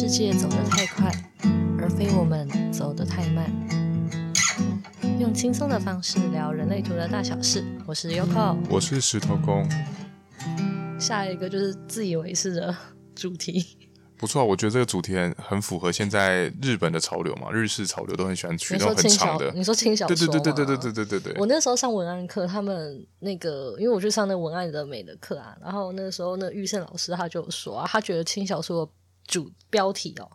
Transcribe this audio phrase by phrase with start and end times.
[0.00, 1.10] 世界走得太快，
[1.80, 3.50] 而非我们走得太慢。
[5.18, 7.64] 用轻松的方式聊人类图的大小事。
[7.84, 9.68] 我是 Yoko，我是石头公。
[11.00, 12.72] 下一个就是自以为是的
[13.12, 13.76] 主题。
[14.16, 19.50] 不错，我觉得这个主题很很符合现在日本的潮流嘛，日式潮流都很喜欢取那种很长的。
[19.52, 20.14] 你说轻小说？
[20.14, 21.34] 对对对对对对对对对。
[21.40, 28.92] 我那时候上文案课，他们那个，因为我去上那文案的美的课啊，然后那个时候那玉胜老师他就说啊，他觉得轻小说的
[29.28, 30.28] 主标题哦，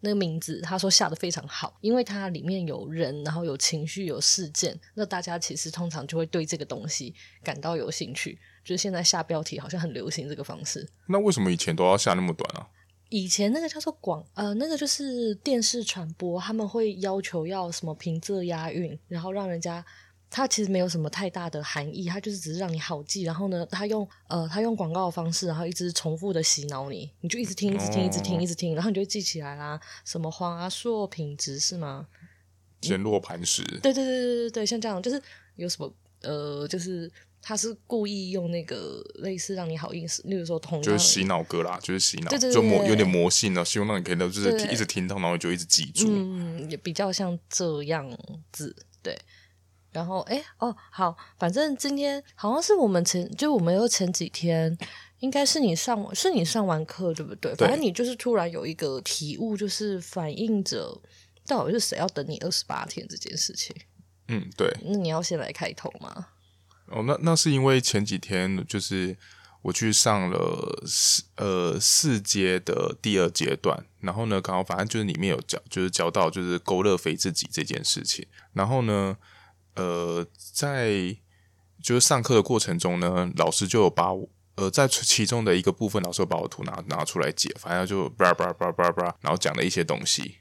[0.00, 8.36] 那个名字他说下的非常好，因为它里面有人，然后有情绪，有事件，那大家其实通常就会对这个东西感到有兴趣。
[8.64, 10.86] 就是现在下标题好像很流行这个方式。
[11.06, 12.68] 那为什么以前都要下那么短啊？
[13.08, 19.84] 以前那个叫做广呃，那个就是电视传播，他们会要求要什么平仄押韵，然后让人家，
[20.30, 23.22] 他其实没有什么太大的含义，它就是只是让你好记。
[23.22, 29.80] 然后呢，它用呃，它用广告的方式，然后一直重复的洗脑你，你就一直听，一直听，一直听，一直听，然后你就记起来啦。
[30.04, 32.06] 什么华硕品质是吗？
[32.80, 33.62] 坚若磐石。
[33.82, 35.20] 对对对对对对，像这样就是
[35.56, 37.10] 有什么呃，就是。
[37.42, 46.06] 他是故意用那个类似让你好意思，例如说同样就是洗脑歌啦，就是洗脑，对对对，就魔有点魔性的，希望让你可以就是一直听到，然后就一直记住。
[46.06, 48.06] 嗯，也比较像这样
[48.52, 49.18] 子，对。
[49.92, 54.76] 然后，哎，哦，好，反正今天好像是我们前，就我们又前几天，
[55.18, 57.54] 应该是你上，是你上完课对不对？
[57.56, 57.66] 对。
[57.66, 61.00] 反正你就是突然有一个体悟，就是反映着
[61.46, 63.74] 到底是谁要等你二十八天这件事情。
[64.28, 64.72] 嗯，对。
[64.84, 66.28] 那你要先来开头吗？
[66.86, 69.16] 哦，那那是因为前几天就是
[69.62, 78.26] 我去上了四呃四阶的第二阶段，然后呢，刚好反正就是里面有教，就是教到就是勾勒肥自己这件事情。
[78.52, 79.16] 然后呢，
[79.80, 81.16] 呃，在
[81.82, 90.36] 就是上课的过程中呢，老师就有把我呃在其中的一个部分，老师有把我图拿拿出来解，反正就叭叭叭叭叭，然后讲了一些东西，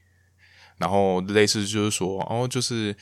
[0.78, 2.94] 然后类似就是说，哦，就是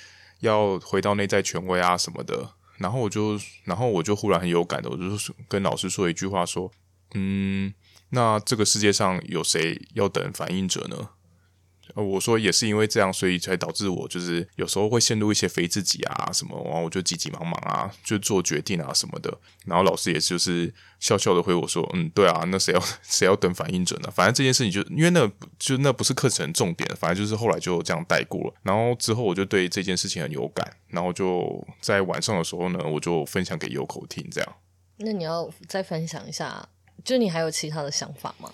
[0.42, 2.52] 要回到内在权威啊什么的。
[2.78, 5.04] 然后我就，然后我就忽然很有感的，我就
[5.48, 6.72] 跟老师说一句话，说，
[7.16, 7.74] 嗯，
[8.10, 11.10] 那这个世界上有谁要等反应者呢？
[11.96, 19.36] 呃我说也是因为这样，所以才导致我就是有时候会陷入一些非自己啊什么，然后我就急急忙忙啊，就做决定啊什么的。
[19.66, 24.10] 然后老师也就是笑笑的回我说，嗯，对啊，那谁要 谁要等反应准呢？
[24.12, 28.54] 反正这件事情就因为那就那不是课程重点，反正就是后来就这样带过了。
[28.64, 34.56] 然后之后我就对这件事情很有感，然后就在晚上的时候呢，我就分享给 Yoko 听，这样。
[34.98, 36.68] 那你要再分享一下，
[37.04, 38.52] 就你还有其他的想法吗？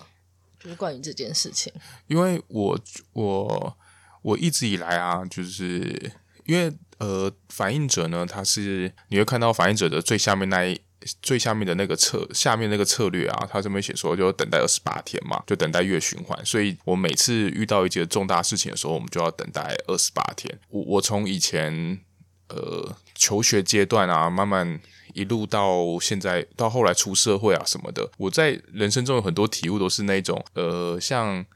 [0.64, 1.70] 就是关于这件事情，
[2.06, 2.80] 因为我
[3.12, 3.76] 我
[4.22, 6.10] 我一直以来啊，就是
[6.46, 10.80] 因为呃，反应者呢，他是你会看到反应者的最下面那一
[11.20, 16.46] 最下面的那个策下面那个策略啊，他这边写说就等待二十八天嘛，就等待月循环。
[16.46, 20.58] 所以我每次遇到一件重大事情的时候，我们就要等待二十八天。
[20.70, 22.00] 我我从以前
[22.48, 24.80] 呃求学阶段啊，慢慢。
[25.14, 31.46] 一路到现在，到后来出社会啊什么的，我在人生中有很多体悟，都是那种呃，像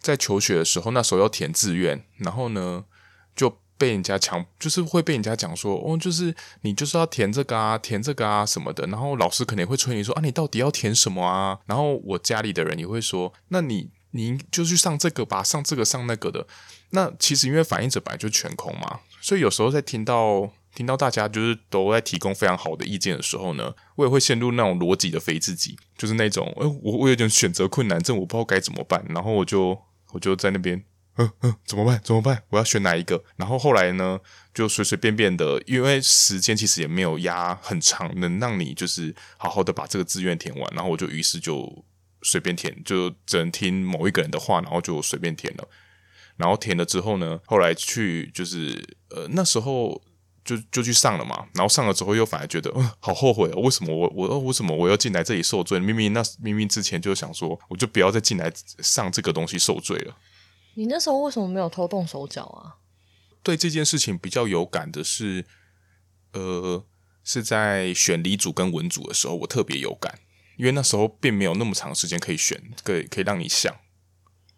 [0.00, 2.84] 在求学的时候，那时候要填志愿，然后呢
[3.36, 11.58] 就被人家强，就是会被人家讲说，哦，就是你就是要填这个啊，填这个啊什么的，然后老师可能会催你说啊，你到底要填什么啊？
[11.66, 16.46] 然后我家里的人也会说，那你你就去上这个吧，上这个上那个的。
[16.90, 20.50] 那其实因为反映者本来就全空嘛，所以有时候在听到。
[20.74, 29.78] 听到大家就是都在提供非常好的意见的时候呢，我也会陷入那种逻辑的非自己，就是那种，哎，我我有点选择困难症，我不知道该怎么办，然后我就
[30.12, 30.82] 我就在那边，
[31.16, 32.00] 嗯嗯，怎么办？
[32.02, 32.42] 怎么办？
[32.48, 33.22] 我要选哪一个？
[33.36, 34.18] 然后后来呢，
[34.54, 41.84] 就随随便便的，因为时间其实也没有压很长，能让你就是好好的把这个志愿填完，然后我就于是就
[42.22, 45.68] 随便填，就只能听某一个人的话，然后就随便填了。
[46.38, 50.02] 然后填了之后呢，后来去就是呃那时候。
[50.44, 55.78] 就就去上了嘛，然后上了之后又反而觉得，嗯，好后悔哦，为什么我我为什么我要进来这里受罪？
[55.78, 60.16] 明明那明明之前就想说，我就不要再进来上这个东西受罪了。
[60.74, 62.76] 你那时候为什么没有偷动手脚啊？
[63.42, 65.44] 对这件事情比较有感的是，
[66.32, 66.84] 呃，
[67.22, 70.18] 是在选理组跟文组的时候，我特别有感，
[70.56, 73.72] 因为那时候并没有那么长时间可以选，可以可以让你想。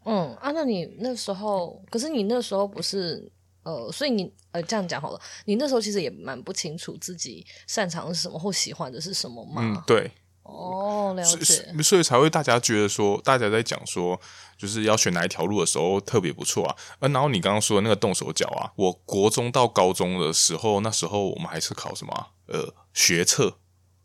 [0.05, 3.31] 嗯啊，那你那时候，可是你那时候不是。
[3.64, 9.61] 呃，所以你呃这样讲好了，你那时候其实也蛮不清楚自己擅长是什么或喜欢的是什么嘛？
[9.62, 10.11] 嗯，对。
[10.43, 11.82] 哦，了解。
[11.82, 14.20] 所以才会大家觉得说，大家在讲说，
[14.58, 16.76] 就是要选哪一条路的时候特别不错啊。
[17.00, 22.28] 呃，然后你刚刚说的那个动手脚啊，我国中到高中的时候，那时候我们还是考什么啊？
[22.46, 23.58] 呃，学测，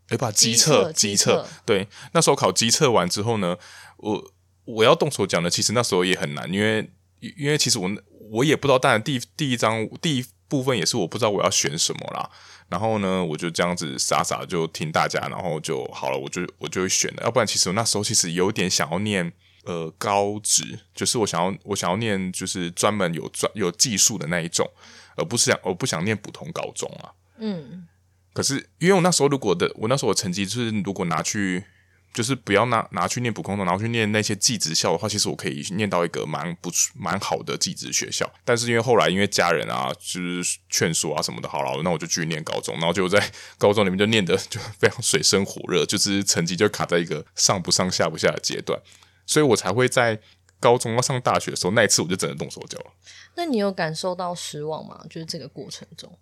[0.08, 3.58] 哎，把机测，机测，对，那时候考机测完之后呢，
[3.98, 4.32] 我。
[4.66, 6.88] 我要动手讲的，其实那时候也很难，因为
[7.20, 7.90] 因为其实我
[8.30, 12.30] 我也不知道，当然第第一章第一部分也是我不知道我要选什么啦。
[12.70, 17.24] 然后呢，我就这样子傻傻就听大家，然后就好了，我就我就会选了。
[17.24, 19.34] 要不然，其实我那时候其实有点想要念
[19.66, 24.70] 呃高职，就是我想要我想要念就是专门有专有技术的那一种，
[25.16, 27.12] 而不是想我不想念普通高中啊。
[27.40, 27.88] 嗯。
[28.34, 31.64] 可是因为我那时候如果的我那时候的成绩就是如果拿去。
[32.12, 38.30] 就是不要拿拿去念普通的，然后去念那些技职校的话，其实我可以念到一个蛮不蛮好的技职学校。
[38.44, 48.82] 但是因为后来因为家人啊，就是劝说啊什么的，好了，那我就继续念高中，然后就在高中里面就念的就非常水深火热，就是成绩就卡在一个上不上下不下的阶段，
[49.26, 50.20] 所以我才会在
[50.60, 52.92] 高中要上大学的时候，那一次我就真的动手脚了。
[53.36, 55.06] 那你有感受到失望吗？
[55.10, 56.18] 就是这个过程中，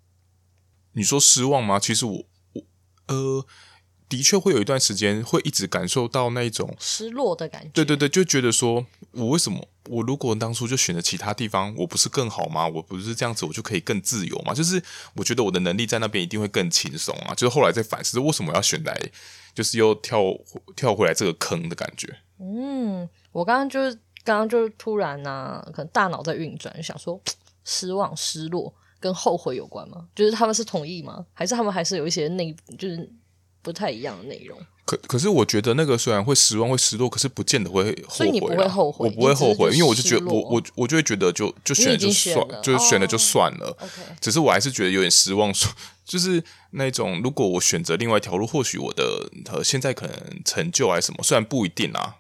[0.91, 1.79] 你说失望吗？
[1.79, 2.63] 其实我我
[3.07, 3.45] 呃。
[4.09, 7.69] 的确会有一段时间会一直感受到那种失落的感觉。
[7.73, 12.65] 对对对，就觉得说，我为什么我如果当初就选择其他地方，我不是更好吗？
[12.67, 14.53] 我不是这样子，我就可以更自由吗？
[14.53, 14.81] 就是
[15.15, 17.35] 我觉得我的能力在那边一定会更轻松啊。
[17.35, 18.97] 就是后来在反思，为什么要选来，
[19.53, 20.21] 就是又跳
[20.75, 22.15] 跳回来这个坑的感觉。
[22.39, 23.93] 嗯，我刚刚就是
[24.23, 27.19] 刚刚就是突然呢、啊，可能大脑在运转，想说
[27.65, 30.07] 失望、失落跟后悔有关吗？
[30.15, 31.25] 就是他们是同意吗？
[31.33, 33.11] 还是他们还是有一些内就是？
[33.67, 38.15] 不太一样的内容，可可是我觉得那个虽然会失望会失落，可是不见得会后悔。
[38.15, 43.75] 所以你不会后悔，我不会后悔，因为我就觉得我我我就会觉得就就选了就算，了就是选了就算了。
[43.77, 43.89] 哦、
[44.21, 45.69] 只是我还是觉得有点失望，说
[46.07, 46.41] 就是
[46.71, 50.15] 那种如果我选择另外一条路，或许我的呃现在可能
[50.45, 52.15] 成就还是什么，虽然不一定啊，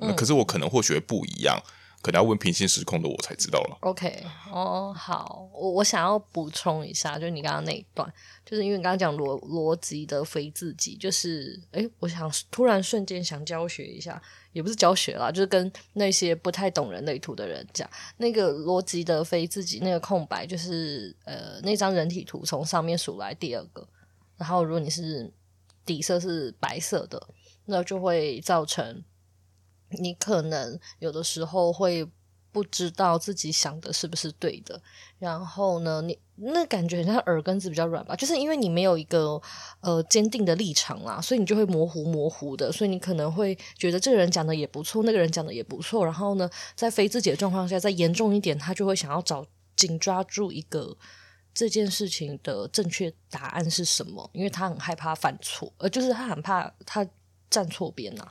[0.00, 1.62] 嗯、可是我可能或许会不一样。
[2.00, 3.76] 可能要问平行时空的我才知道了。
[3.80, 8.10] OK，哦，好，我我想要补充一下，就你刚刚那一段，
[8.46, 14.22] 就是因为你刚刚讲逻逻辑的非自己，就是诶，我想突然瞬间想教学一下，
[14.52, 23.86] 也不是教学啦，就是跟那些不太懂人类图的人讲，那个逻辑的非自己那个空白，就是呃那张人体图从上面数来第二个，
[24.36, 25.32] 然后如果你是
[25.84, 27.28] 底色是白色的，
[27.64, 29.02] 那就会造成。
[29.90, 32.06] 你可能有的时候会
[32.50, 34.80] 不知道自己想的是不是对的，
[35.18, 39.40] 然后呢，你那感觉很像耳根子比较软吧，就是因为你没有一个
[39.80, 49.44] 呃坚定的立场啦，所以你就会模糊模糊的，所以你可能会觉得这个人讲的也不错，那个人讲的也不错，然后呢，在非自己的状况下，再严重一点，他就会想要找
[49.76, 50.96] 紧抓住一个
[51.52, 57.06] 这件事情的正确答案是什么，因为他很害怕犯错，呃，就是他很怕他
[57.50, 58.26] 站错边呐。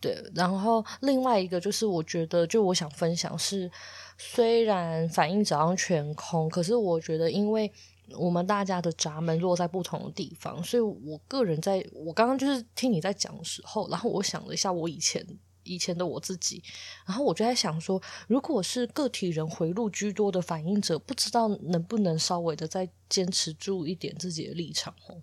[0.00, 3.68] 对，然后另外一个就是，我觉得就我想分享是，
[4.16, 7.70] 虽然反应早上全空，可是我觉得，因为
[8.16, 15.26] 我们大家的闸门落在不同的地方，所以我个人在我刚刚就是听你在讲的时候，然后我想了一下我以前
[15.64, 16.62] 以前的我自己，
[17.04, 25.20] 然后我就在想说，如果是个体人回路居多的反应者，不知道能不能稍微的再坚持住一点自己的立场哦。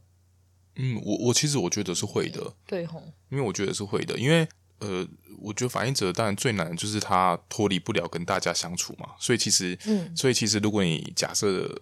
[0.76, 4.46] 嗯，我我其实我觉得是会的，对吼，因为我觉得是会的，因为。
[4.80, 5.08] 呃，
[5.40, 11.82] 我觉得反应者当然最难的就是他脱离不了跟大家相处嘛，所以其实，嗯，所以其实如果你假设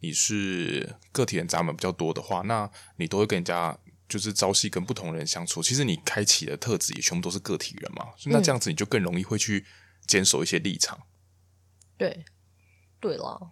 [0.00, 3.76] 你是个体人闸门比较多的话，那你都会跟人家
[4.08, 9.64] 就是朝夕跟不同人相处，其实你开启的特质也全部都是个体人嘛，嗯，那这样子你就更容易会去
[10.06, 10.98] 坚守一些立场。
[11.96, 12.24] 对，
[13.00, 13.50] 对了。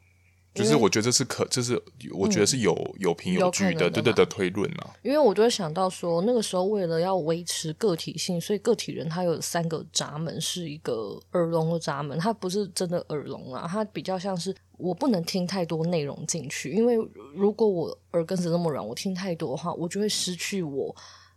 [0.54, 1.82] 就是我觉得这是可，就是
[2.12, 4.94] 我觉得是有、嗯、有凭有据的，对对的推论啊。
[5.02, 16.96] 因为我就会想到说，那个时候为了要维持个体性，所以个体人他有三个闸门，是一个耳聋的闸门，他不是真的耳聋啊，他比较像是我不能听太多内容进去，因为
[17.34, 20.94] 如果我耳根子那么软，我听太多的话，我就会失去我。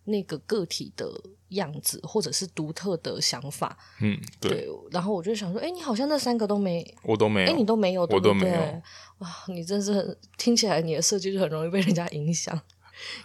[0.08, 1.10] 那个个体的
[1.50, 4.52] 样子，或者是独特的想法，嗯，对。
[4.52, 8.02] 对，然后我就想说，哎，你好像那三个都没，我都没有，哎，你都没有？
[8.02, 8.82] 我都没有。
[9.20, 12.60] 哇，你真是很听起来你的设计就很容易被人家影响，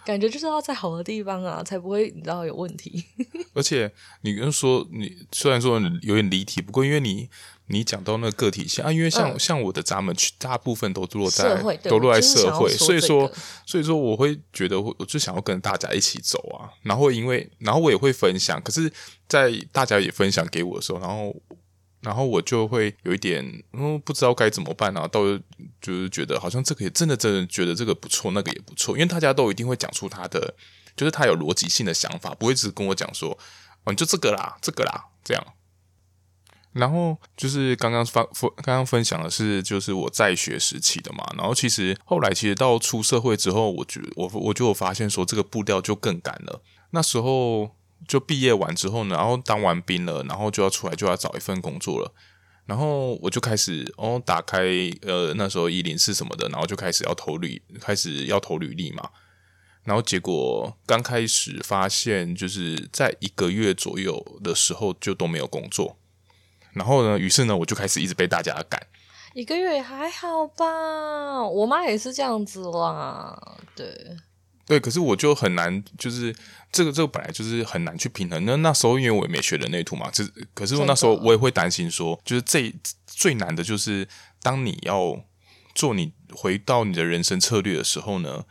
[0.05, 3.03] 感觉就是要在好的地方啊，才不会你知道有问题。
[3.53, 7.29] 而且你跟说，你虽然说有点离题，不过因为你。
[7.73, 13.31] 你讲到那个个体性啊，因为像、嗯、像我的闸门，大部分都落在都落在社会，所以说
[13.65, 18.91] 所以说我会觉得我就想要跟大家一起走啊，然后因为然后我也会分享，可是，
[19.27, 21.35] 在大家也分享给我的时候，然后
[22.01, 25.21] 然后我就会有一点嗯不知道该怎么办啊，到
[25.81, 30.53] 就是觉得好像这个也真的真的觉得这个不错，那个也不错，因为大家都一定会讲出他的，
[30.95, 33.37] 就是他有逻辑性的想法，不会只跟我讲说
[33.85, 35.43] 哦就这个啦，这个啦这样。
[36.73, 41.23] 然后就是刚刚分分刚刚分享的是，就是我在学时期的嘛。
[41.37, 46.61] 然后其实后来其实到出社会之后，我觉我我就发现说这个步调就更赶了。
[46.89, 47.69] 那时候
[48.07, 52.11] 就毕业完之后呢，然后当完兵了，然后就要出来就要找一份工作了。
[52.65, 54.63] 然后我就开始哦，打开
[55.01, 59.09] 呃那时候104什么的，然后就开始要投履，开始要投履历嘛。
[59.83, 65.97] 然后结果刚开始发现，就是在一个月左右的时候就都没有工作。
[66.73, 68.81] 然后呢，于是呢，我就开始一直被大家赶。
[69.33, 73.57] 一个月还好吧，我妈也是这样子啦。
[73.75, 74.17] 对，
[74.65, 76.35] 对，可是我就很难，就是
[76.71, 78.45] 这个这个本来就是很难去平衡。
[78.45, 82.73] 那那时候因为我也没学人类图嘛，这可是我那时候我也会担心说，就是这
[83.07, 84.07] 最难的就是
[84.41, 85.19] 当你要
[85.73, 88.43] 做你回到你的人生策略的时候呢。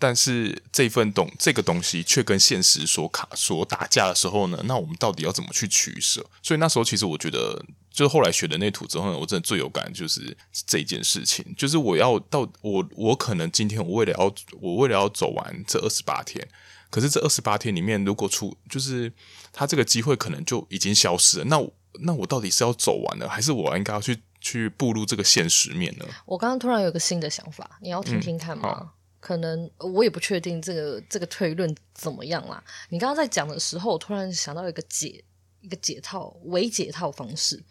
[0.00, 6.24] 但是这份东这个东西却跟现实所卡所打架的时候呢，那我们到底要怎么去取舍？
[6.42, 10.34] 所以那时候其实我觉得，就是后来学的那图之后呢，我真的最有感就是
[10.66, 16.48] 这件事情，就是我要到我我可能今天我为了要我为了要走完这二十八天，
[16.88, 19.12] 可是这二十八天里面如果出就是
[19.52, 26.06] 他这个机会可能就已经消失了，那我那我到底是要走完了，还是我应该要去去步入这个现实面呢？
[26.24, 28.78] 我刚刚突然有个新的想法，你要听听看吗？
[28.80, 28.88] 嗯
[29.20, 32.62] 可能我也不确定这个这个推论怎么样啦。
[32.88, 35.22] 你刚刚在讲的时候，我突然想到一个解
[35.60, 37.62] 一个解套微解套方式，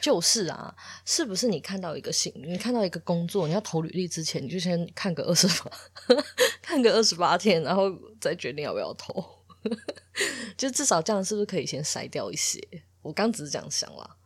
[0.00, 0.74] 就是啊，
[1.04, 5.70] 是不是你看到一个信，你看到一个工作，你要投履历之前，你就先看个二十八，
[6.60, 9.24] 看个二十八天，然后再决定要不要投，
[10.58, 12.60] 就至少这样是不是可以先筛掉一些？
[13.02, 14.16] 我刚只是这样想啦。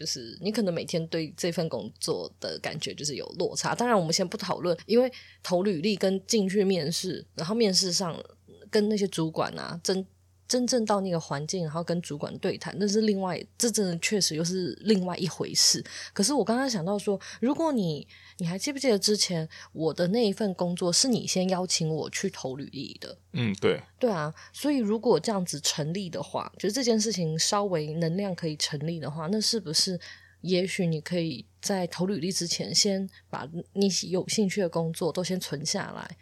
[0.00, 3.74] 就是你可能每天对这份工作的感觉就是有落差。
[3.74, 8.18] 当然，我们先不讨论，因为投履历跟进去面试，然后面试上
[8.70, 10.06] 跟那些主管啊真。
[10.50, 15.80] 真正到那个环境，然后跟主管对谈，那是另外，这真的确实又是另外一回事。
[16.12, 18.04] 可是我刚刚想到说，如果你
[18.40, 23.18] 你还记不记得之前我的那一份工作是你先邀请我去投履历的？
[23.32, 24.34] 嗯，对，对啊。
[24.50, 30.00] 所以如果这样子成立的话，就是这件事情稍微能量可以成立的话，那是不是
[30.40, 36.16] 也许你可以在投履历之前，先把你有兴趣的工作都先存下来？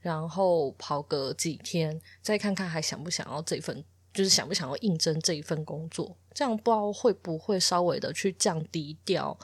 [0.00, 9.38] 然后跑个几天，再看看还想不想要这份，就是想不想要应征这一份工作，这样不知道会不会稍微的去降低掉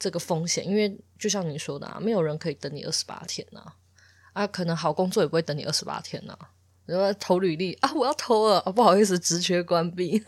[0.00, 3.62] 这个风险，因为就像你说的啊，没有人可以等你二十八天呐，
[4.32, 6.36] 啊，可能好工作也不会等你二十八天呐，
[6.86, 10.20] 然后投履历啊，我要投了，啊，不好意思，职缺关闭。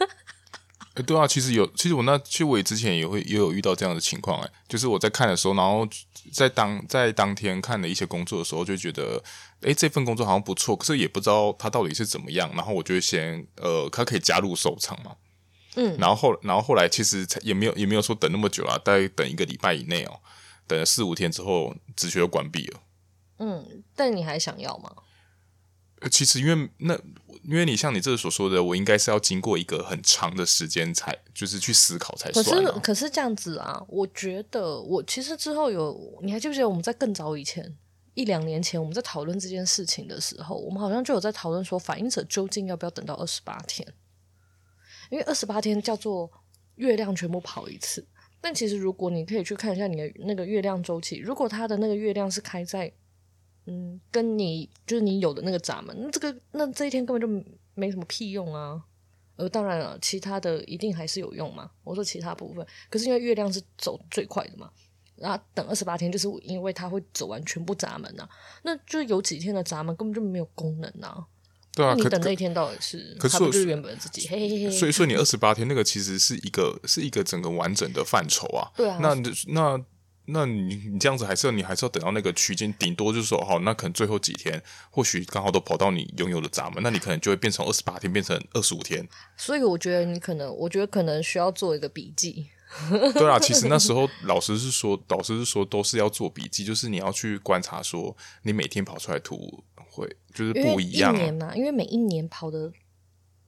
[0.94, 5.88] 哎， 对啊，其实有，其实我那其实我也之前也会也有遇到这样的情况，哎，就是我在看的时候，然后
[6.30, 9.22] 在当在当天看了一些工作的时候，就觉得，
[9.62, 15.16] 哎，这份工作好像不错，可是也不知道它到底是怎么样，然后我就先，呃，它可以加入收藏嘛，
[15.76, 20.20] 嗯，然后后然后后来其实也没有也没有说等那么久啊，大概等一个礼拜以内哦，
[20.66, 22.80] 等了四五天之后，止血就关闭了，
[23.38, 24.92] 嗯，但你还想要吗？
[26.10, 26.98] 其实，因为那，
[27.44, 32.50] 因为你像你这所说的，我应该是要经过一个很长的时间才，就是去思考才算啊。
[32.50, 37.76] 可是，可是这样子啊，我觉得我其实之后有，你还记不记得我们在更早以前
[38.14, 43.86] 一两年前我们在讨论这件事情的时候，我们好像就有在讨论说，反应者究竟要不要等到二十八天？
[45.12, 46.28] 因为二十八天叫做
[46.74, 48.04] 月亮全部跑一次。
[48.40, 52.92] 但其实，如果你可以去看一下你的那个月亮周期，如果它的那个月亮是开在。
[53.64, 58.82] 嗯，跟你就是你有的那个闸门，那这个那这一天根本就没什么屁用啊。
[59.36, 61.70] 呃，当然了，其他的一定还是有用嘛。
[61.84, 64.68] 我说其他部分，可是因为月亮是走最快的嘛，
[65.14, 68.28] 然后等二十八天，就是因为它会走完全部闸门啊。
[68.64, 71.24] 那就有几天的闸门根本就没有功能啊。
[71.74, 73.16] 对啊，你等那一天到底是？
[73.18, 74.28] 可是不是原本自己？
[74.28, 74.70] 嘿嘿嘿。
[74.70, 78.70] 所以说你二十八天那个其实是一个是一个整个完整的范畴啊。
[78.76, 78.98] 对啊。
[79.00, 79.14] 那
[79.48, 79.84] 那。
[80.26, 89.06] 那你你这样子还是要你还是要等到那个区间，顶多就是说好，那可能最后几天或许刚好都跑到你拥有的闸门，那你可能就会变成二十八天变成二十五天。
[89.36, 92.46] 所以我觉得你可能，我觉得可能需要做一个笔记。
[93.14, 101.14] 对啊，其实那时候老师是说，老师是说都是要做笔记，就是你要去观察说你每天跑出来图会就是不一样。
[101.14, 102.72] 一年嘛，因为每一年跑的。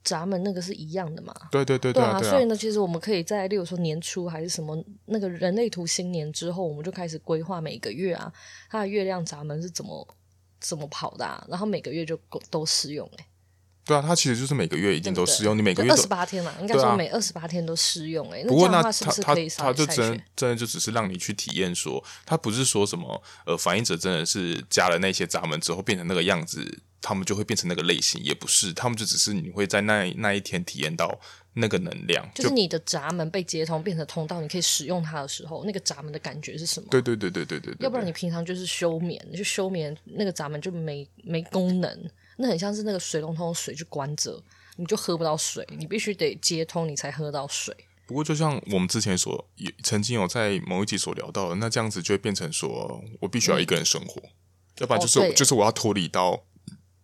[0.05, 1.33] 闸门那个是一样的嘛？
[1.49, 2.21] 对对对对啊！
[2.21, 8.31] 所以呢，其实我们可以在，例如说年初还是什么那个人类图新年之后，我们就开始规划每个月啊，
[8.69, 10.07] 它的月亮闸门是怎么
[10.59, 12.15] 怎么跑的，啊，然后每个月就
[12.51, 13.25] 都适用哎。
[13.85, 18.43] 对啊，它其实就是每个月一定都适用，对对，你每个月二十八天嘛，应该说每二十八天都适用哎。
[18.43, 26.79] 不过那它它它就真真的就只是让你去体验说，它不是说什么呃，反映者真的是加了那些闸门之后变成那个样子。
[27.07, 31.19] 他们就会变成那个类型，也不是，他们就只是你会在那那一天体验到
[31.53, 36.87] 那个能量，就是你的闸门被接通变成通道，你可以使用它的时候，那个闸门的感觉是什么？
[36.89, 37.77] 对对对对对对，对。
[37.81, 44.41] 要不然你平常就是休眠，就休眠，那个闸门就没没功能，那很像是那个水龙头水就关着，
[44.77, 47.75] 你就喝不到水，你必须得接通，你才喝到水。
[48.05, 54.29] 不过，就像我们之前所也曾经有在某一集所聊到的，那这样子就会变成说我必须要一个人生活，嗯、
[54.79, 56.43] 要不然就是、哦、就是我要脱离到。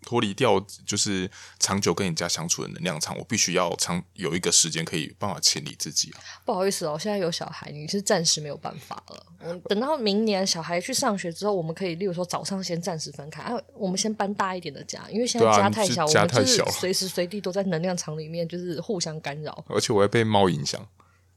[0.01, 1.29] 脱离掉就是
[1.59, 6.11] 长久跟人家相处的能量场，我必须要长有一个时间可以办法清理自己。
[6.43, 9.25] 不好意思哦，现在有小孩，你是暂时没有办法了。
[9.39, 19.63] 我等到明年小孩去上学之后，我们可以，例如说早上先暂时分开，啊，我们先搬大一点的家，因为现在家太小，家太小，我们就是随时随地都在能量场里面，就是互相干扰。
[19.67, 20.85] 而且我会被猫影响。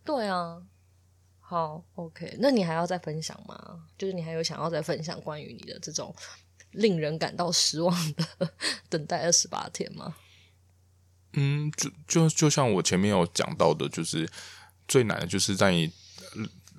[0.04, 0.62] 对啊，
[1.40, 3.83] 好，OK，那你还要再分享吗？
[3.99, 6.14] 就是你还有想要再分享关于你的这种？
[6.75, 8.52] 令人感到失望的
[8.88, 10.14] 等待二十八天吗？
[11.33, 14.28] 嗯，就就就像我前面有讲到的，就是
[14.87, 15.90] 最难的就是在你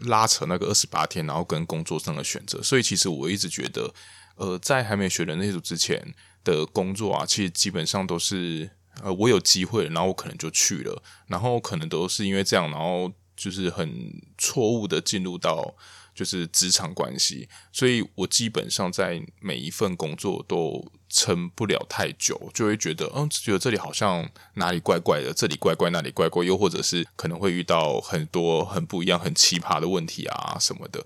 [0.02, 2.62] 拉扯那个二十八天，然后跟工作上的选择。
[2.62, 3.94] 所以其实我一直觉得，
[4.36, 8.70] 呃，在还没学人类组之前的工作啊，其实基本上都是
[9.02, 15.76] 呃，我有机会，然后我可能就去了，然后可能都是因为这样，然后就是很错误的进入到。
[16.16, 31.06] 就是职场关系，所以我基本上在每一份工作都撑不了太久，就会觉得，嗯，觉得这里好像哪里怪怪的，这里怪怪，那里怪怪，又或者是可能会遇到很多很不一样、很奇葩的问题啊什么的，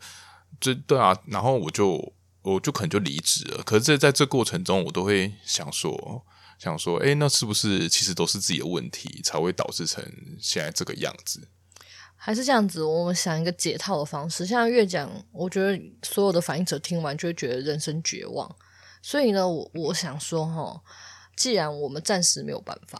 [0.62, 2.14] 这对啊，然后我就
[2.44, 3.64] 我就可能就离职了。
[3.64, 6.24] 可是，在在这过程中，我都会想说，
[6.60, 10.04] 想说，哎，那是不是其实都是自己的问题，才会导致成
[10.40, 11.48] 现在这个样子？
[12.22, 14.46] 还是这样子，我们想一个解套的方式。
[14.46, 18.54] 像越讲，我觉得所有的反应者听完就会觉得人生绝望。
[19.02, 20.84] 所以呢，我我想说哈，
[21.38, 23.00] 既然我们暂时没有办法，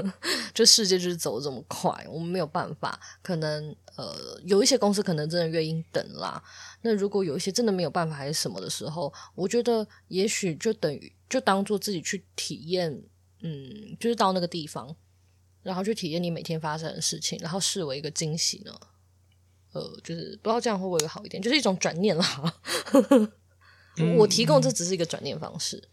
[0.52, 3.00] 这世界就是走这么快，我们没有办法。
[3.22, 4.14] 可能呃，
[4.44, 6.42] 有一些公司可能真的愿意等啦。
[6.82, 13.02] 那如果有一些真的没有办法还是什么的时候，我觉得也许就等于就当做自己去体验，
[13.40, 14.94] 嗯，就是到那个地方。
[15.62, 18.72] 然后去体验你每天发生的事情，然后视为一个惊喜呢？
[19.72, 22.54] 呃，就是不知道这样会不会好一点，就是一种转念啦。
[24.16, 25.88] 我提供这只是一个转念方式。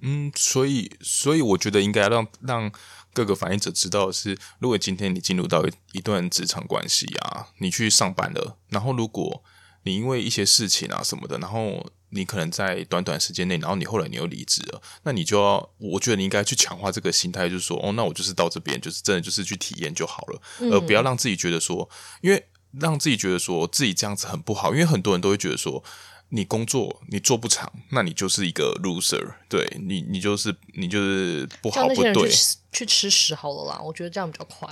[0.00, 2.72] 嗯，所以，所以我觉得应该让让
[3.12, 9.44] 各个反应者知道的是，如果今天你进入到一一段职场关系啊，你去上班了，然后如果
[9.82, 11.90] 你因为一些事情啊什么的，然后。
[12.10, 21.88] 你可能在短短时间内，然后你后来你又离职了，那你就要，我觉得你应该去强化这个心态，就是说，哦，那我就是到这边，就是真的就是去体验就好了，嗯、而不要让自己觉得说，
[22.20, 22.46] 因为
[22.80, 25.82] 让自己觉得说自己这样子很不好，因为很多人都会觉得说，
[26.30, 32.30] 你工作你做不长，那你就是一个 loser，对你，你就是你就是不好不对，
[32.72, 34.68] 去吃屎好了啦，我觉得这样比较快。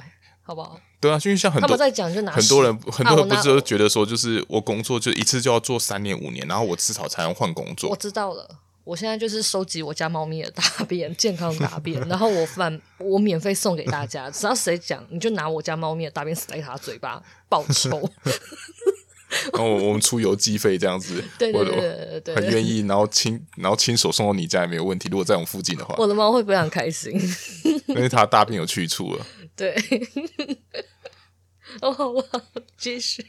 [0.48, 0.80] 好不好？
[0.98, 7.90] 对啊，因为像很多在讲，就拿很多人，很多人不是都觉得说，就是我工作就一次就要做三年五年，然后我至少才能换工作。
[7.90, 8.48] 我知道了，
[8.82, 18.10] 我现在就是收集我家猫咪的大便， 健康大便，然后我反我免费送给大家，只要谁讲，你就拿我家猫咪的大便塞他嘴巴，报仇。
[19.52, 25.08] 然后我们出邮寄费这样子， 对对对对对，很愿意，然后亲然后亲手送到你家也没有问题。
[25.10, 27.12] 如果在我们附近的话，我的猫会非常开心，
[27.88, 29.26] 因为它大便有去处了。
[29.54, 29.74] 对，
[31.82, 32.22] 哦，好吧，
[32.76, 33.24] 继续。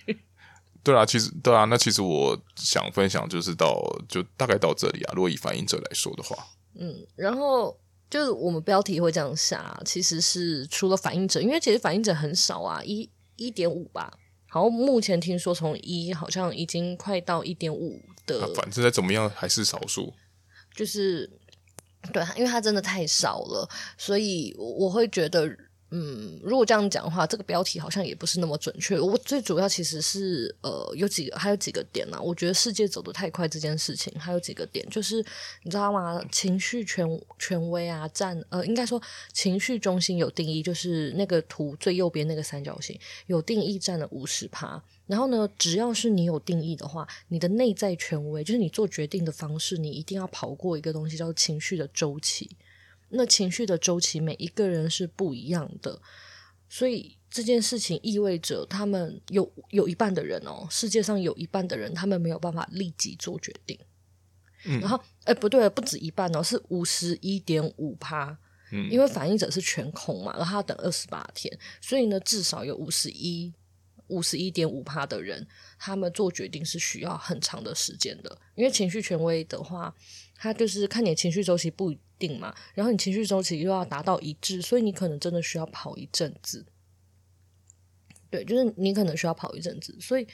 [0.81, 3.75] 对啊，其实对啊，那其实我想分享就是到
[4.07, 5.13] 就大概到这里啊。
[5.13, 7.77] 如果以反应者来说的话，嗯，然后
[8.09, 14.11] 就是我们标题会这样下，其实是除了反应者，因为其实反应者很少啊，一一点五吧。
[14.49, 20.13] 好，目前听说从一好像已经快到一点五的，啊，反正再怎么样还是少数，
[20.75, 21.29] 就是
[22.11, 25.49] 对，因为它真的太少了，所以我会觉得。
[25.91, 28.99] 嗯，如果这样讲的话，这个标题好像也不是那么准确。
[28.99, 35.17] 我最主要其实是呃，有几个，还有几个点呢、我觉得世界走得太快这件事情，还有几个点，就是
[35.63, 36.23] 你知道吗？
[36.31, 37.07] 情绪权
[37.39, 39.01] 权威啊，占呃，应该说
[39.33, 44.81] 情绪中心有定义，就是那个图最右边那个三角形有定义占了五十趴。
[45.07, 52.47] 然后呢，只要是你有定义的话，你的内在权威，就是你做决定的方式，你一定要跑过一个东西，叫做情绪的周期。
[53.09, 56.01] 那情绪的周期，每一个人是不一样的，
[56.69, 63.77] 所以这件事情意味着他们有有一半的人哦，世界上有一半的人，他们没有办法立即做决定。
[64.65, 68.37] 嗯，然后，哎，不对，不止一半哦，是五十一点五趴。
[68.71, 73.51] 嗯，因为反应者是全空嘛，然后他要等二十八天，所以呢，至少有五十一
[74.09, 75.47] 五十一点五趴的人，
[75.79, 78.37] 他们做决定是需要很长的时间的。
[78.55, 79.95] 因为情绪权威的话，
[80.35, 81.97] 他就是看你情绪周期不一。
[82.19, 86.65] 定嘛，然后你情绪周期又要达到一致，所以你可能真的需要跑一阵子。
[88.29, 90.27] 对，就是你可能需要跑一阵子，所以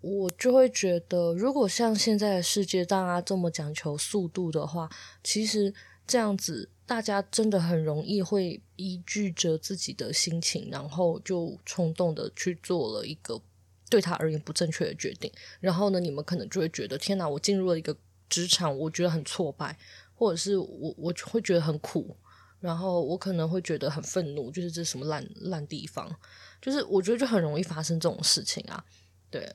[0.00, 4.88] 我就会觉得，如果像现在的世界大家这么讲求速度的话，
[5.22, 5.74] 其实
[6.06, 6.70] 这样子。
[6.92, 13.40] 大家真的很容易会依据着自己的心情，然后就冲动的去做了一个
[13.88, 15.32] 对他而言不正确的决定。
[15.58, 17.96] 然后呢，你们可能就会觉得天哪，我进入了一个
[18.28, 19.78] 职场，我觉得很挫败，
[20.12, 22.14] 或者是我我会觉得很苦，
[22.60, 26.14] 然后我可能会觉得很愤怒，就是这是什么烂烂地方，
[26.60, 28.84] 就是我觉得就很容易发生这种事情啊。
[29.30, 29.50] 对，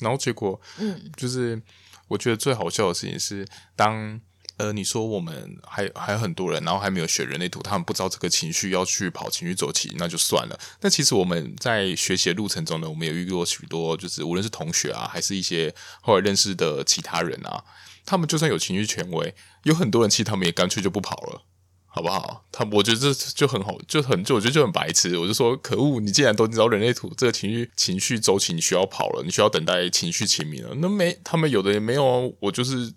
[0.00, 1.62] 然后结果，嗯，就是
[2.08, 4.20] 我觉得最好笑的事情是当。
[4.56, 10.56] 呃，你说我们还还有很多人，然后还没有学人类图，他们不知道这个情绪要去跑情绪周期，那就算了。
[10.78, 17.64] 但其实我们在学习的路程中呢，我们也遇过许多，就是无论是同学啊，还是一些后来认识的其他人啊，
[18.06, 21.42] 他们就算有情绪权威，有很多人其实他们也干脆就不跑了，
[21.86, 22.44] 好不好？
[22.52, 25.18] 他我觉得这就很好，就很就我觉得就很白痴。
[25.18, 26.00] 我就说，可恶！
[26.00, 32.94] 你既然都知道人类图这个情绪情绪周期，你需要跑了，你需要等待情绪清明了，那没他们有的也没有啊，我就是。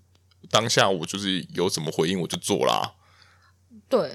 [0.49, 2.93] 当下我就是有什么回应我就做啦。
[3.89, 4.11] 对，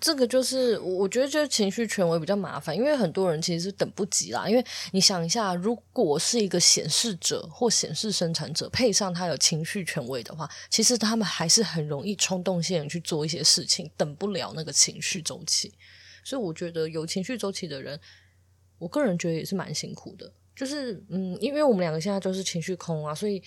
[0.00, 4.48] 这个就是我觉得就是情绪权威比较麻烦，因为很多人其实是等不及啦。
[4.48, 15.72] 因为你想一下，如果是一个显示者或显示生产者，配上他有情绪权威的话，其实他们还是很容易冲动性去做一些事情，等不了那个情绪周期。
[16.22, 17.98] 所以我觉得有情绪周期的人，
[18.78, 20.32] 我个人觉得也是蛮辛苦的。
[20.58, 23.40] 就是嗯，因为我们两个现在就是情绪空啊，所以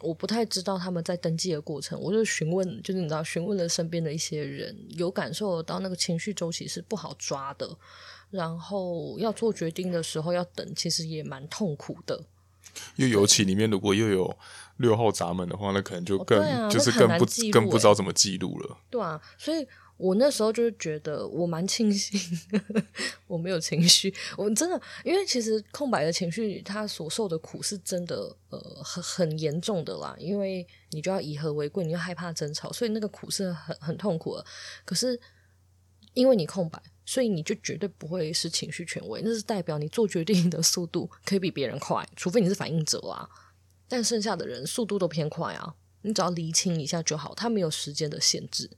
[0.00, 1.96] 我不太知道他们在登记的过程。
[2.00, 7.70] 我就询问，就是你知道，询问了身边的一些人，有感受到那个情绪周期是不好抓的，
[8.32, 12.20] 然后要做决定的时候要等，其实也蛮痛苦的。
[12.96, 14.36] 又尤其里面如果又有
[14.78, 18.76] 六号闸门的话，那可能就更、哦啊、就是更不更不知道怎么记录了。
[18.90, 19.64] 对啊，所以。
[19.96, 22.20] 我那时候就是觉得我蛮庆幸
[23.26, 30.14] 我没有情绪，我真的，因为其实空白的情绪，他所受的苦是真的，呃，很很严重的啦。
[30.18, 34.44] 因为你就要以和为贵，你又害怕争吵，所以那个苦是很很痛苦的。
[34.84, 35.18] 可是
[36.12, 43.26] 因为你空白，所以你就绝对不会是情绪权威，那是代表你做决定的速度可以比别人快，除非你是反应者啊。
[43.88, 48.68] 但剩下的人速度都偏快啊，你只要厘清一下就好，他没有时间的限制。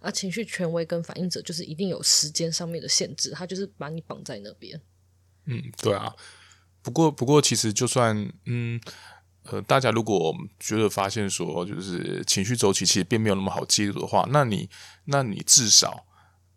[0.00, 4.80] 而情绪权威跟反应者就是一定有时间上面的限制，他就是把你绑在那边。
[5.46, 6.14] 嗯，对啊。
[6.80, 8.80] 不过，不过，其实就算嗯
[9.42, 14.70] 呃，大家如果觉得发现说，就是情绪周期其实并没有那么好记录的话，那你
[15.06, 16.06] 那你至少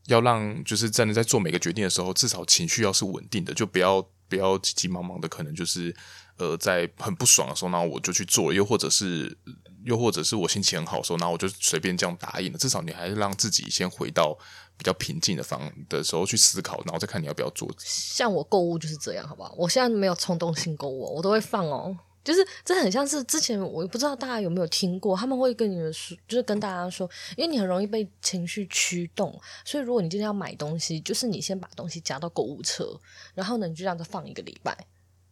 [0.07, 5.95] 要让就是真的在做每个决定的时候，至少情绪要是稳定的，就不要不要急急忙忙的，可能就是
[6.37, 9.37] 呃在很不爽的时候，那我就去做，又或者是。
[9.83, 12.57] 又或者是我心情很好的时候，那我就随便这样答应了。
[12.59, 14.37] 至少你还是让自己先回到
[14.77, 17.67] 比较平静的方的时候去思考，然后再看你要不要做。
[17.79, 19.55] 像我购物就是这样，好不好？
[19.57, 21.97] 我现在没有冲动性购物，我都会放哦。
[22.23, 32.99] 就是这很像是之前我不知道大家有没有听过，他们会跟你们说，就是跟大家说，因为你很容易被情绪驱动，所以如果你今天要买东西，就是你先把东西加到购物车，
[33.33, 34.77] 然后呢，你就这样子放一个礼拜。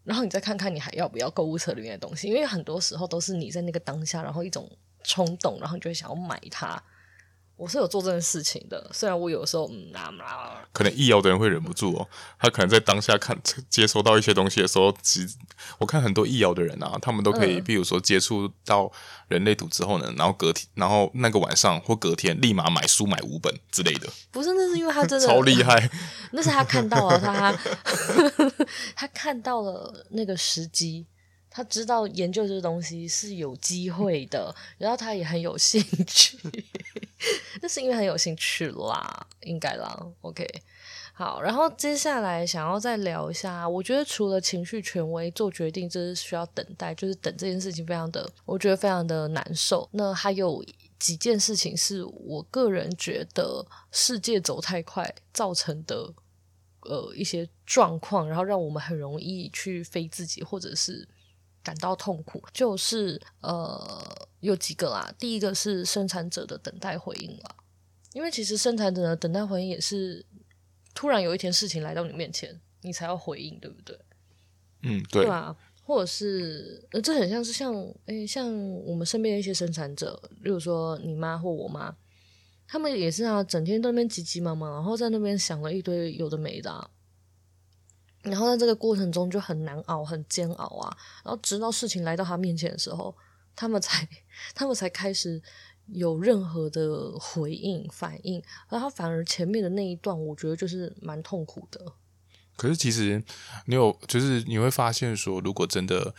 [0.04, 4.68] 然后你再看看你还要不要购物车里面的东西，因为很多时候都是你在那个当下，然后一种
[5.04, 6.82] 冲动，然后你就会想要买它。
[7.60, 12.08] 我是有做这件事情的，虽然我有时候嗯啊啊，可能易遥的人会忍不住哦，
[12.40, 13.38] 他可能在当下看
[13.70, 15.36] 接收到一些东西的时候，其实
[15.78, 18.90] 我看很多易遥的人啊，他们都可以，比如说接触到
[19.28, 24.08] 人类图之后呢，然后隔天，然后那个晚上或隔天立马买书买五本之类的。
[24.32, 25.90] 不是，那是因为他真的 超厉害，
[26.32, 27.52] 那是他看到了他
[28.96, 31.06] 他看到了那个时机。
[31.52, 36.38] 他知道研究这个东西是有机会的，然后他也很有兴趣，
[37.62, 40.08] 那是因为很有兴趣啦，应该啦。
[40.22, 40.48] OK，
[41.14, 49.88] 好，然后接下来想要再聊一下，我觉得除了情绪权威做决定，这是需要等待，就是等这件事情非常的，我觉得非常的难受。
[49.92, 50.64] 那还有
[50.98, 56.14] 几件事情是我个人觉得世界走太快造成的，
[56.82, 61.08] 呃，一些状况，然后让我们很容易去非自己，或者是。
[61.64, 65.14] 感到痛苦，就是呃有几个啦。
[65.20, 67.56] 第一个是生产者的等待回应啦，
[68.14, 70.26] 因为其实生产者的等待回应也是
[70.94, 73.98] 突然有一天事情来到你面前，你才要回应，对不对？
[74.84, 75.26] 嗯，对。
[75.26, 77.74] 对啊，或者是呃，这很像是像
[78.06, 78.48] 诶、欸，像
[78.86, 81.96] 我们身边的一些生产者，例如说你妈或我妈，
[82.68, 86.90] 他们也是啊，整天在那边急急忙忙，然后在那边想了一堆有的没的啊。
[88.22, 90.98] 然后在这个过程中就很难熬，很煎熬啊。
[91.24, 93.16] 然后直到事情来到他面前的时候，
[93.56, 94.08] 他们才
[94.54, 95.42] 他们才开始
[95.88, 98.44] 有任何的回应反应。
[98.68, 101.94] 而他反而前面的那一段，我觉得就是蛮痛苦的。
[102.56, 103.24] 可是其实
[103.68, 106.14] 你有，就是你会发现说，如果真的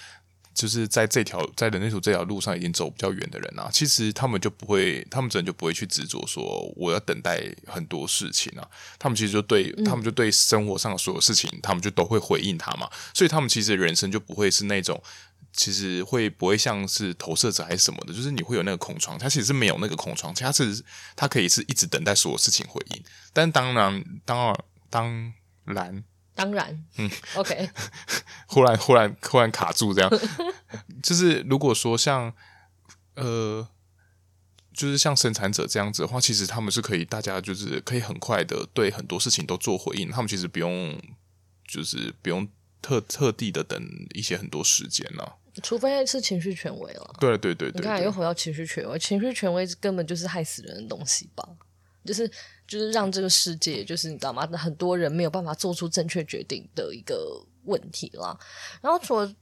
[0.53, 6.43] 就是在这条在人类图这条路上已经走比较远的人啊，其实他们就不会，他们真的就不会去执着说
[6.77, 8.69] 我要等待很多事情啊。
[8.99, 12.91] 他们其实就对、嗯、他们就对生活上的所有事情，他们就都会回应他嘛。
[13.15, 15.01] 所以他们其实人生就不会是那种，
[15.53, 20.85] 其实会不会像是投射者还是什么的，就是你会有那个空窗，他其实是没有那个空窗，他是
[21.17, 23.03] 他可以是一直等待所有事情回应。
[23.33, 25.33] 但当然，当然，当
[25.65, 26.05] 然。
[26.41, 27.69] 当然，嗯，OK，
[28.49, 30.11] 忽然忽然忽然卡住，这样。
[31.03, 32.33] 就是如果说像
[33.15, 33.69] 呃，
[34.73, 40.99] 就是像生产者这样子的话，其实他们是可以，大家就是可以很快的对很多事情都做回应，他们其实不用
[41.69, 42.49] 就是不用
[42.81, 43.79] 特特地的等
[44.15, 47.15] 一些很多时间了，除非是情绪权威了。
[47.21, 51.47] 对对对对，你看又回到情绪权威，情绪权威根本就是害死人的东西吧。
[52.03, 52.31] 就是
[52.71, 54.47] 就是让这个世界，就是你知道吗？
[54.57, 58.39] 很多人没有办法做出正确决定的一个问题啦。
[58.81, 59.35] 然后除了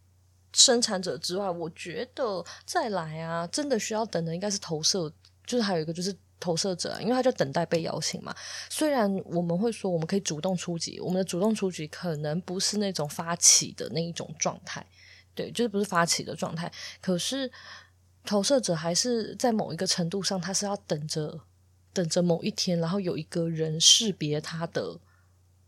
[0.55, 5.13] 生产者之外，我觉得再来啊，真的需要等的应该是投射，
[5.47, 8.35] 就是还有一个就是投射者，因为他就等待被邀请嘛。
[8.71, 14.87] 虽然我们会说我们可以主动出击，我们的主动出击可能不是那种发起的那一种状态，
[15.35, 16.73] 对，就是不是发起的状态。
[17.03, 17.53] 可是
[18.25, 21.39] 投射者还是在某一个程度上，他是要等着。
[21.99, 24.97] 等着某一天，然后有一个人识别他的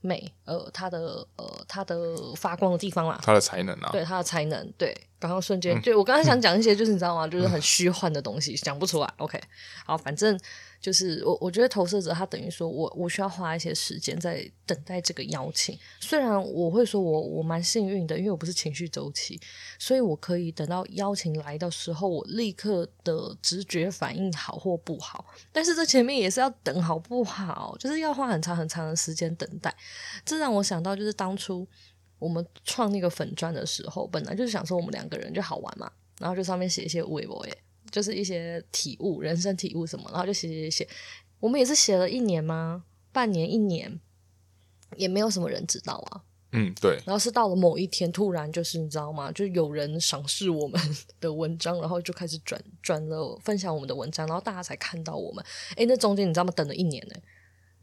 [0.00, 1.96] 美，呃，他的呃，他的
[2.36, 7.26] 发光的地方啦，他的才能啊，对，他的才能，对，刚刚瞬间，对、嗯、我刚刚想讲一些，就是你知道吗？
[7.26, 9.12] 就是很 虚幻的东西，讲、嗯、不出来。
[9.16, 9.40] OK，
[9.84, 10.38] 好，反正。
[10.80, 15.78] 就是我，我觉得投射者他等于说我，我需要花一些时间在等待这个邀请。
[16.00, 19.38] 虽然我会说我我蛮幸运的，因为我不是情绪周期，
[19.78, 25.26] 所以我可以等到邀请来的时候，我立刻的直觉反应好或不好。
[25.52, 29.74] 但是这前面也是要等好不好，就是要花很长很长的时间等待。
[30.24, 31.68] 这让我想到，就是当初
[32.18, 37.58] 我们创那个粉专的时候，本来就是想说我们两个人就好玩嘛，然后就上面写一些微博耶。
[37.90, 40.88] 就是一些体悟、人生体悟什么，然后就写写写。
[41.38, 42.84] 我们也是写了一年吗？
[43.12, 44.00] 半年、一年，
[44.96, 46.22] 也没有什么人知道啊。
[46.52, 46.96] 嗯，对。
[47.06, 49.30] 然后是到了某一天，突然就是你知道吗？
[49.32, 50.80] 就有人赏识我们
[51.20, 55.44] 的文章，然后就开始转转了分享我们的文章，然后大家才看到我们。
[55.76, 56.52] 诶，那中间你知道吗？
[56.56, 57.22] 等了一年呢、欸。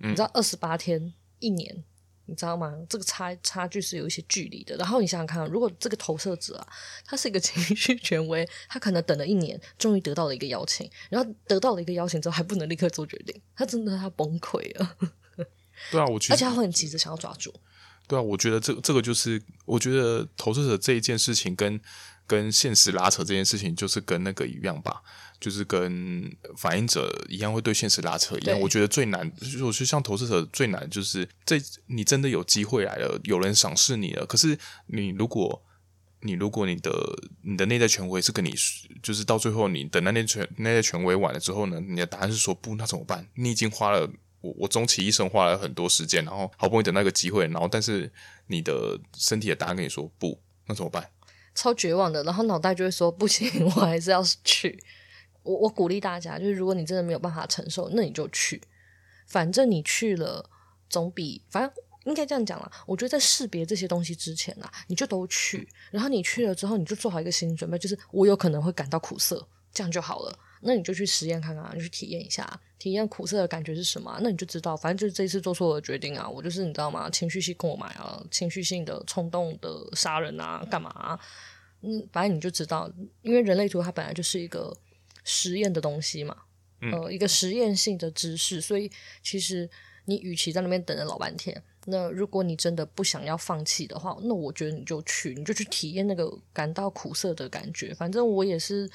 [0.01, 1.83] 嗯、你知道二十八天一年。
[2.27, 2.71] 你知道吗？
[2.87, 4.75] 这个差差距是有一些距离的。
[4.75, 6.67] 然后你想想看，如果这个投射者啊，
[7.05, 14.97] 他是一个 情绪权威，他可能等了一年，终于得到了一个邀请，然后得到了一个邀请之后，还不能立刻做决定，他真的他崩溃了。
[15.91, 17.53] 对啊，我觉得，而且他会很急着想要抓住。
[18.07, 21.79] 对啊，我觉得这这个就是，我觉得投射者这一件事情跟
[22.25, 25.01] 跟现实拉扯这件事情，就是跟那个一样吧。
[25.39, 28.59] 就是跟反应者一样，会对现实拉扯一样。
[28.59, 34.25] 我觉得最难，就是我觉得像投资者最难，就是这你真的有机会来了，有人赏识你了。
[34.25, 35.63] 可是你如果
[36.21, 36.91] 你如果你的
[37.43, 38.51] 你的内在权威是跟你，
[39.03, 43.27] 就是到最后你等那内权内在权威完了之后呢，你的答案是说不，那怎么办？
[43.35, 44.09] 你已经花了
[44.41, 48.11] 我我终其一生花了很多时间，然后好不容易等那个机会，然后但是
[48.47, 51.07] 你的身体的答案跟你说不，那怎么办？
[51.53, 54.83] 超绝望的，然后脑袋就会说不行，我还是要去。
[55.47, 58.61] 我我鼓励大家，就是如果你真的没有办法承受，那你就去，
[59.25, 60.49] 反正你去了
[60.89, 61.71] 总比反正
[62.03, 62.69] 应该这样讲啦。
[62.85, 70.39] 我觉得在识别这些东西之前啊，你就都去，然后你去了之后，你就做好一个心理准备，就是我有可能会感到苦涩，这样就好了。
[70.61, 74.19] 那你就去实验看看，你去体验一下，体验苦涩的感觉是什么？
[74.21, 77.09] 那你就知道，反正就是这一次做错了决定啊，我就是你知道吗？
[77.09, 81.17] 情绪性购买啊，情绪性的冲动的杀人啊，干嘛？
[81.81, 84.75] 嗯，反正你就知道，因为人类图它本来就是一个。
[85.29, 86.33] 实验的东西嘛，
[86.79, 88.89] 呃，一个实验性的知识，所以
[89.21, 89.69] 其实
[90.05, 97.93] 你与其在那边等了老半天，那如果你真的不想要放弃的话，那我觉得你就去，你就去体验那个感到苦涩的感觉。
[97.93, 98.89] 反正我也是，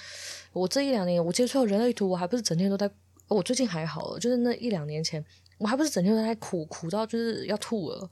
[0.55, 2.91] 我这一两年我接触人类图，我还不是整天都在，
[3.29, 5.23] 我最近还好了，就是那一两年前，
[5.59, 8.09] 我还不是整天都在苦苦到就是要吐了。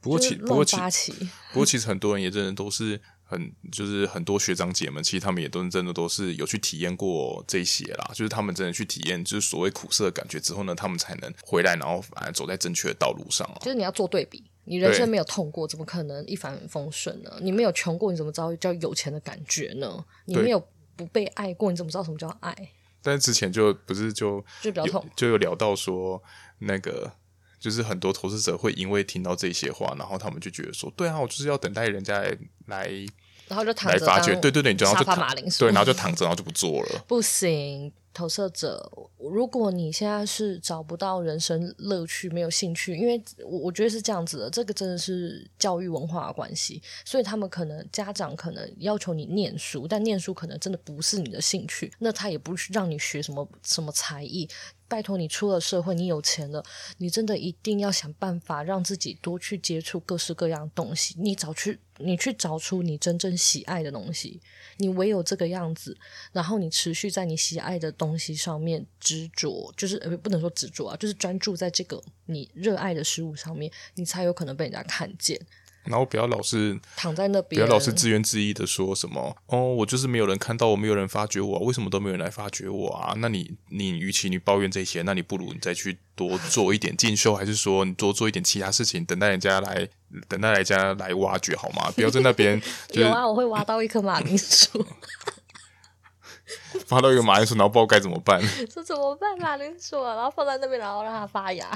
[0.00, 0.76] 不过其不过其
[1.52, 3.00] 不过其实很多人也真的都是。
[3.24, 8.10] 很就是很多学长姐们，其实他们也都真的都是有去体验过这些啦。
[8.14, 13.50] 就是他们真的去体验，就是所谓苦涩的感觉之后呢，他们才能回来，然后反而走在正确的道路上。
[13.60, 17.30] 就是你要做对比，你人生没有痛过，怎么可能一帆风顺呢？
[17.40, 20.04] 你没有穷过，你怎么知道叫有钱的感觉呢？
[20.26, 20.62] 你没有
[20.94, 22.54] 不被爱过，你怎么知道什么叫爱？
[23.02, 26.22] 但是之前就不是就就比较痛，就有聊到说
[26.58, 27.12] 那个。
[27.64, 32.90] 就是很多投资者会因为听到这些话，然后他们就觉得说：“对啊，我就是要等待人家来来，
[33.48, 37.02] 然后就躺来发掘，对对对，你就要就躺，马铃薯对，然后就躺着，然后就不做了。
[37.08, 54.46] ”不行，投射者，如果你现在是找不到人生乐趣，没有兴趣，因为我我觉得是这样子的，这个真的是教育文化的关系，所以他们可能家长可能要求你念书，但念书可能真的不是你的兴趣，那他也不是让你学什么什么才艺。
[54.94, 56.64] 拜托你出了社会，你有钱了，
[56.98, 61.16] 你真的一定要想办法让自己多去接触各式各样东西。
[61.18, 64.40] 你找去，你去找出你真正喜爱的东西。
[64.76, 65.98] 你唯有这个样子，
[66.30, 75.44] 然后你持续在你喜爱的东西上面执着，就是呃不能说执着啊，就是专注在这个你热爱的事物上面，你才有可能被人家看见。
[75.84, 83.14] 然后不要老是躺在那边，不要老是自怨自艾的说什么哦，我就是没有人看到我，没有人发掘我，为什么都没有人来发掘我啊？
[83.18, 89.88] 那你你与其你抱怨这些，那你不如你再去多做一点进修，还是说你多做一点其他事情，等待人家来，
[90.28, 91.90] 等待人家来挖掘好吗？
[91.94, 94.84] 不要在那边、 就是、有啊，我会挖到一颗马铃薯，
[96.90, 98.40] 挖到一个马铃薯，然后不知道该怎么办，
[98.72, 99.38] 这怎么办？
[99.38, 101.70] 马铃薯、啊，然后放在那边，然后让它发芽，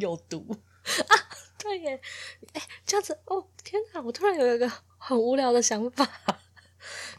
[0.00, 1.14] 有毒啊。
[1.62, 2.00] 对耶，
[2.54, 4.02] 哎，这样子哦，天哪！
[4.02, 6.08] 我突然有一个很无聊的想法，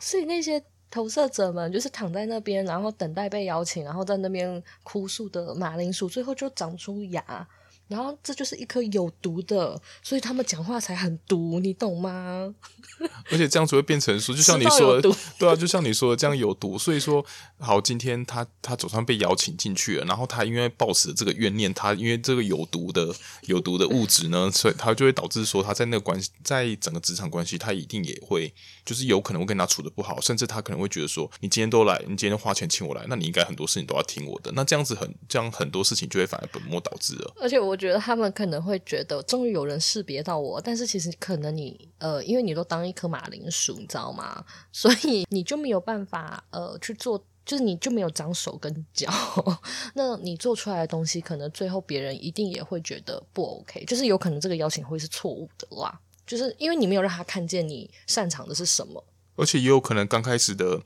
[0.01, 7.47] 所以那些投射者们就是躺在那边，然后等待被邀请，然后在那边哭诉的马铃薯，最后就长出芽。
[7.93, 12.51] 然后这就是一颗有毒的，所以他们讲话才很毒，你懂吗？
[13.29, 16.75] 而且这样子会变成说，就像你说的，对啊，就像你说的这样有毒。
[16.75, 17.23] 所以说，
[17.60, 28.51] 好，今天他他总算被邀请进去了，然后他因为抱持这个怨念，他因为这个有毒的有毒的物质呢， 所以他就会导致说他在那个关系，在整个职场关系，他一定也会
[28.84, 34.51] 就是有可能会跟他处的不好，甚至他可能会觉得说，你今天都来，你今天花钱请我来，那你应该很多事情都要听我的。
[34.56, 37.34] 那这样子很这样很多事情就会反而本末倒置了。
[37.39, 37.77] 而且我。
[37.84, 44.46] 觉得他们可能会觉得，终于有人识别到我，但是其实可能你呃，因为你都当一颗马铃薯，你知道吗？
[44.72, 49.12] 所以你就没有办法呃去做，就是你就没有长手跟脚。
[49.96, 59.04] 那你做出来的东西，可能最后别人一定也会觉得不 OK，就是有可能这个邀请会是错误的啦，就是因为你没有让他看见你擅长的是什么，
[59.36, 60.82] 而且也有可能刚开始的。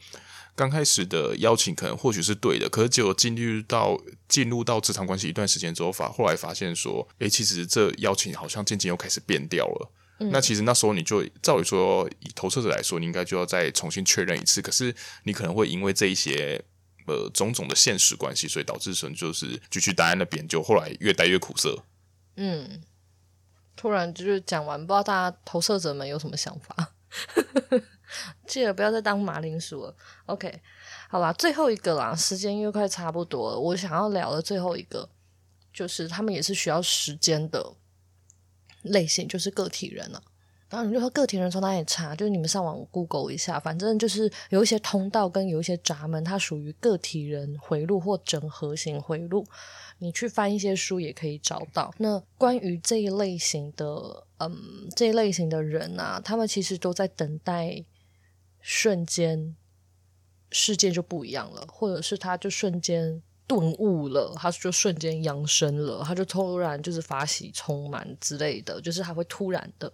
[0.58, 3.96] 刚开始的邀请可能或许是对的，可是结果进入到
[4.28, 9.92] 进入到职场关系一段时间之后，发后来发现说，诶，其实这邀请好像渐渐又开始变掉了。
[10.20, 10.32] 嗯。
[10.32, 14.60] 那其实那时候你就照理说，以投射者来说，你应该就要再重新确认一次。
[14.60, 16.60] 可是你可能会因为这一些
[17.06, 21.84] 呃种种的现实关系，所以导致成就是继续待在那边，就后来越待越苦涩。
[22.36, 22.82] 嗯，
[23.76, 26.94] 突然就是讲完，不知道大家投射者们有什么想法？
[28.46, 29.96] 记得不要再当马铃薯了。
[30.26, 30.62] OK，
[31.10, 33.60] 好啦，最后一个啦，时间又快差不多了。
[33.60, 35.10] 我想要聊的最后一个，
[35.74, 37.74] 就是他们也是需要时间的
[38.84, 40.22] 类型，就是个体人了。
[40.70, 42.14] 然后你就说个体人从哪里查？
[42.14, 49.46] 就是你们上网 Google 一下，反正就是有一些通道跟有一些闸门，它属于个体人回路或整合型回路。
[50.00, 51.94] 你去翻一些书也可以找到。
[52.00, 57.86] 那关于这一类型的，嗯，这一类型的人啊，他们其实都在等待。
[58.70, 59.56] 瞬间，
[60.52, 69.90] 世界就不一样了，或者是他就瞬间顿悟了，他就瞬间扬升了，他就突然就是法喜充满之类的，就是他会突然的。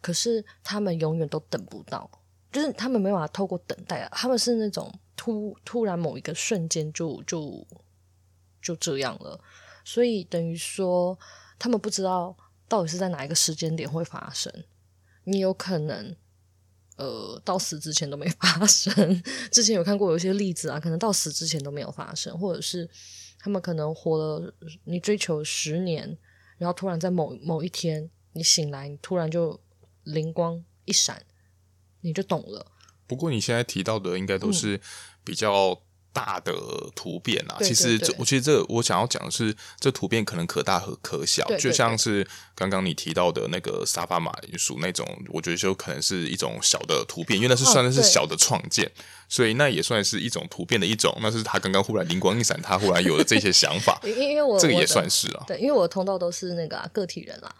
[0.00, 2.10] 可是他们永远都等不到，
[2.50, 7.66] 就是他们没办法透过等待啊，他们是那种突突然某一个瞬间就就
[8.62, 9.38] 就这样了，
[9.84, 11.18] 所以等于说
[11.58, 12.34] 他们不知道
[12.66, 14.50] 到底是在哪一个时间点会发生，
[15.24, 16.16] 你有可能。
[16.96, 19.22] 呃，到死之前都没发生。
[19.50, 22.88] 之前有看过有一些例子啊，可能到死之前都没有发生，或者是
[23.38, 24.54] 他们可能活了，
[24.84, 26.16] 你追求十年，
[26.58, 29.60] 然后突然在某某一天你醒来，你突然就
[30.04, 31.24] 灵光一闪，
[32.00, 32.72] 你就懂了。
[33.06, 34.80] 不过你现在提到的应该都是
[35.24, 35.82] 比较。
[36.14, 36.52] 嗯大的
[36.94, 42.24] 突变啊，其实这我其实这我想要讲的是，这突变可能可大和可小，就像是
[42.54, 48.90] 刚刚你提到的那个沙发马铃薯那种，我觉得就可能是一种小的突变，因为那是算的是小的创建，哦，
[49.28, 51.12] 所以那也算是一种突变的一种。
[51.20, 57.52] 那是他刚刚忽然灵光一闪，他忽然有了这些想法， 因为我这个也算是啊，对，因为我的通道都是那个、啊、个体人啦。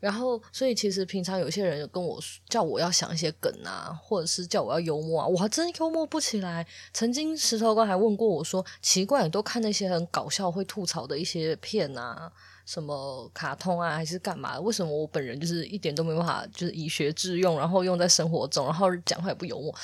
[0.00, 6.66] 然后，所以其实平常有些人跟我叫我要想一些梗啊，或者是叫我要幽默啊，我还真幽默不起来。
[6.94, 12.32] 曾经石头哥还问过我说：“奇怪，你都看那些很搞笑、会吐槽的一些片啊，
[12.64, 14.58] 什么卡通啊，还是干嘛？
[14.58, 19.74] 为什么我本人就是一点都没办法，就是以学致用，然后用在生活中，然后讲话也不幽默，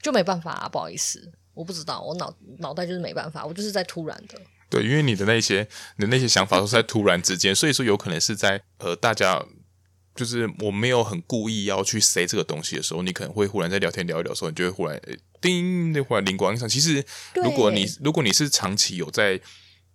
[0.00, 4.40] 就没办法啊，不好意思，我不知道，我脑脑袋就是没办法，我就是在突然的。
[4.70, 9.44] 对，因为你的那些你的那些想法都是在突然之间，所以说有可能是在呃大家。
[10.16, 15.00] 就是我没有很故意要去塞这个东西的时候，你可能会忽然在聊天聊一聊的时候，你就会忽然
[15.40, 16.68] 叮，那忽然灵光一闪。
[16.68, 17.04] 其实，
[17.34, 19.40] 如果你如果你是长期有在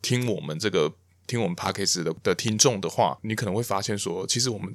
[0.02, 0.94] 听我们这个
[1.28, 4.74] 听我们 Podcast 的的听众的话，你可能会发现说，其实我们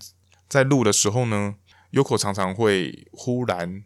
[0.49, 1.55] 在录的时候呢
[1.93, 3.85] ，Yoko 常常会忽然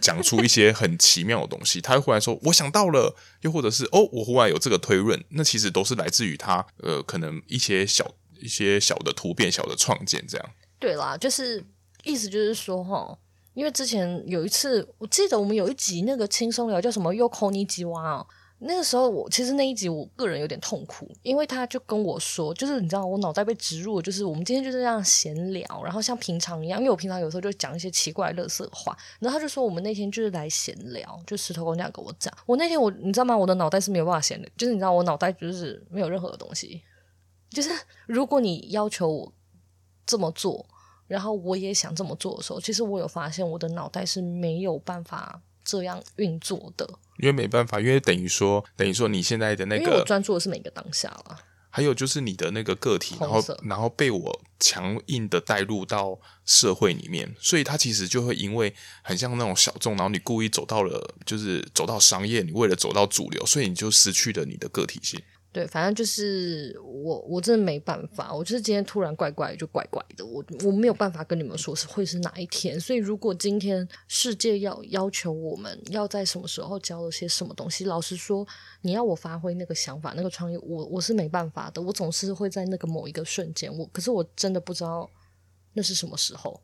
[0.00, 1.80] 讲出一些很奇妙的东西。
[1.80, 10.50] 他会忽然说：“我想到了。”又或者是“哦，我忽然有这个推论。”那其实都是来自于他呃，可能一些小一些小的突变、小的创建这样。
[10.84, 11.64] 对啦，就是
[12.02, 13.18] 意思就是说哈，
[13.54, 18.26] 因为之前有一次，我记得我们有一集那个轻松聊叫什么 Yoko Nijiwa 啊。
[18.58, 33.34] 那个时候我其实那一集我个人有点痛苦，因为他就跟我说，就是你知道我脑袋被植入，就是我们今天就是这样闲聊，然后像平常一样，因为我平常有时候就讲一些奇怪的乐色话，然后他就说我们那天就是来闲聊，就石头公这样跟我讲，我那天我你知道吗？
[33.34, 36.82] 我的脑袋是没有办法闲聊，就是你知道我脑袋就是没有任何的东西，
[37.48, 37.70] 就是
[38.06, 39.32] 如果你要求我
[40.06, 40.64] 这么做，
[41.06, 46.88] 然后我也想这么做的时候，其实我有发现我的脑袋是没有办法这样运作的。
[47.18, 51.38] 因为没办法，因为等于说，等于说你现在的那个，因为我专注的是每个当下了。
[51.70, 65.20] 还有就是你的那个个体，然后然后被我强硬的带入到社会里面，所以他其实就会因为很像那种小众，然后你故意走到了，就是走到商业，你为了走到主流，所以你就失去了你的个体性。
[65.54, 68.34] 对，反正就是我，我真的没办法。
[68.34, 70.26] 我就是今天突然怪怪，就怪怪的。
[70.26, 72.78] 我我没有办法跟你们说是会是哪一天。
[72.80, 78.44] 所以如果今天世界要要求我们要在什么时候教了些什么东西，老实说，
[78.80, 81.80] 你要我发挥那个想法、那个创意，我我是没办法的。
[81.80, 85.08] 我总是会在那个某一个瞬间，我可是我真的不知道
[85.74, 86.60] 那是什么时候，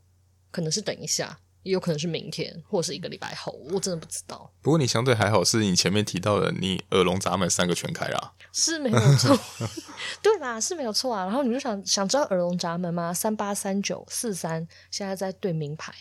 [0.50, 1.38] 可能是等一下。
[1.62, 4.50] 也有可能是明天，或者是一个礼拜后，我真的不知道。
[4.62, 9.38] 不过你相对还好，是你前面提到的，你耳聋闸门三个全开啦，是没有错，
[10.22, 10.60] 对啦？
[10.60, 11.24] 是没有错啊。
[11.24, 13.12] 然后你就想想知道耳聋闸门吗？
[13.12, 15.92] 三八三九四三，现在在对名牌，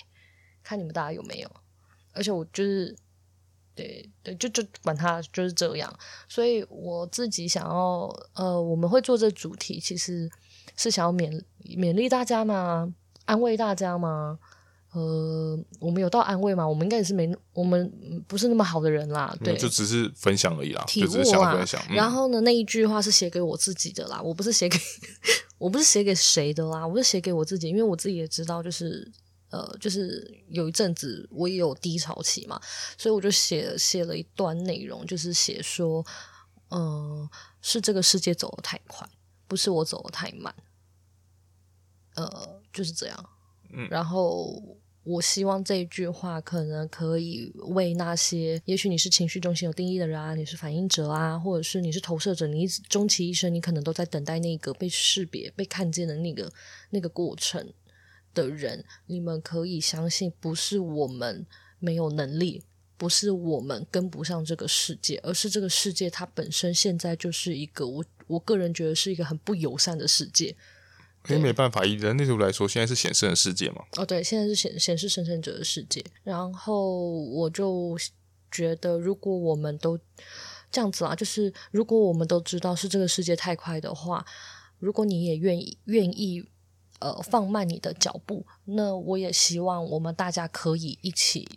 [0.64, 1.52] 看你们大家有没有？
[2.14, 2.96] 而且我就是，
[3.76, 5.94] 对对，就就管他就是这样。
[6.28, 10.30] 所以我自己想要，呃，我们会做这主题，其实
[10.76, 12.94] 是想要勉勉励大家吗？
[13.26, 14.40] 安慰大家吗？
[14.92, 16.68] 呃，我们有到安慰吗？
[16.68, 19.38] 我们应该也是没，我们不是那么好的人啦。
[19.44, 21.80] 对，就只是分享而已啦，体悟啊，就只是想分享。
[21.90, 24.80] 嗯、然后呢，那一句话是写给我自己的啦，我不是写给，
[25.60, 29.08] 我不是写给谁的啦，我是写给我自己，因为我自己也知道，就是
[29.52, 32.60] 呃，就是有一阵子我也有低潮期嘛，
[32.98, 36.04] 所以我就写写了一段内容，就是写说，
[36.70, 37.30] 嗯、呃，
[37.62, 39.08] 是这个世界走得太快，
[39.48, 40.52] 不是我走得太慢，
[42.16, 43.30] 呃，就是这样。
[43.72, 44.62] 嗯，然后。
[45.06, 56.52] 我希望这一句话可能可以为那些，也许你是情绪中心有定义的人啊，你是反应者啊，或者是你是投射者，你终其一生，你可能都在等待那个被识别、被看见的那个
[56.92, 57.74] 那个过程
[58.36, 61.48] 的人，你们可以相信，不是我们
[61.80, 62.62] 没有能力，
[62.96, 70.56] 不是我们跟不上这个世界，而是这个世界它本身现在就是一个我我个人觉得是一个很不友善的世界。
[71.28, 73.84] 因为没办法，以人类图来说，现在是显示的世界嘛。
[73.98, 76.04] 哦，对，现在是显显示生成者的世界。
[76.24, 77.98] 然后我就
[78.50, 80.00] 觉得，如果我们都
[80.72, 84.26] 这样子啊，就是如果我们都知道是这个世界太快的话，
[84.80, 86.44] 如果你也愿意愿意
[87.00, 91.48] 呃放慢你的脚步，那我也希望我们大家可以一起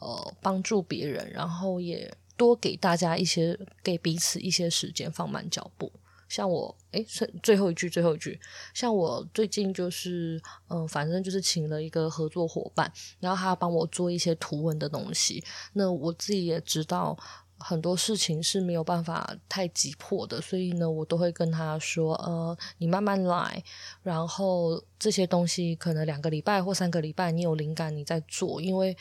[0.00, 5.92] 呃帮助别人，然后也多给大家一些给彼此一些时间放慢脚步。
[6.28, 8.38] 像我，诶，最最后一句，最后一句，
[8.74, 15.42] 像我最近就是，嗯、反正就是请了一个合作伙伴，然后他帮我做一些图文的东西。
[15.72, 17.16] 那我自己也知道
[17.58, 23.62] 很多事情是没有办法太急迫的，所以呢，我都会跟他说，呃，你慢慢来，
[24.02, 28.96] 然后这些东西可能两个礼拜或三个礼拜，你有灵感你再做，因为。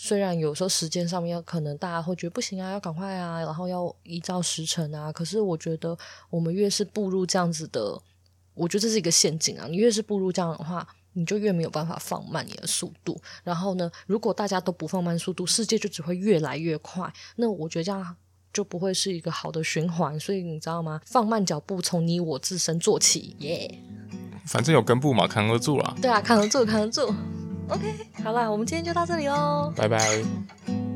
[0.00, 5.12] 虽然有时候时间上面要可能大家会觉得不行啊，要赶快啊，然后要依照时辰啊。
[5.12, 5.98] 可是我觉得
[6.30, 8.00] 我们越是步入这样子的，
[8.54, 9.66] 我觉得这是一个陷阱啊。
[9.68, 13.20] 你越是步入这样的话，你就越没有办法放慢你的速度。
[13.42, 17.12] 然后呢，如果大家都不放慢速度，世界就只会越来越快。
[17.34, 18.16] 那我觉得这样
[18.52, 20.18] 就不会是一个好的循环。
[20.20, 21.00] 所以你知道吗？
[21.04, 24.48] 放慢脚步，从你我自身做起，耶、yeah！
[24.48, 25.96] 反正有根部嘛，扛得住啦。
[26.00, 27.12] 对啊，扛得住，扛得住。
[27.68, 27.94] OK，
[28.24, 30.87] 好了，我们今天就到这里喽，拜拜。